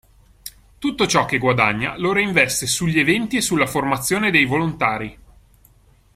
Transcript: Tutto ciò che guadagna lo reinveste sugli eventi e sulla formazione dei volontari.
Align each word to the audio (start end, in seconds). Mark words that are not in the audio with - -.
Tutto 0.79 1.05
ciò 1.05 1.25
che 1.25 1.37
guadagna 1.37 1.95
lo 1.95 2.11
reinveste 2.11 2.65
sugli 2.65 2.97
eventi 2.97 3.37
e 3.37 3.41
sulla 3.41 3.67
formazione 3.67 4.31
dei 4.31 4.45
volontari. 4.45 5.19